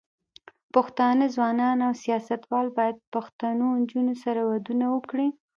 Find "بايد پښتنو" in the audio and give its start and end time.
2.77-3.65